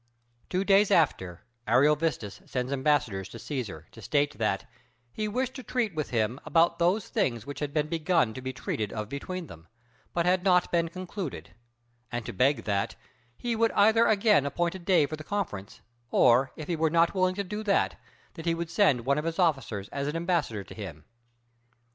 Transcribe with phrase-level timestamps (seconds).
[0.49, 4.65] Two days after, Ariovistus sends ambassadors to Cæsar to state that
[5.13, 8.51] "he wished to treat with him about those things which had been begun to be
[8.51, 9.67] treated of between them,
[10.11, 11.53] but had not been concluded";
[12.11, 12.95] and to beg that
[13.37, 17.13] "he would either again appoint a day for a conference, or if he were not
[17.13, 17.95] willing to do that,
[18.33, 21.05] that he would send one of his officers as an ambassador to him."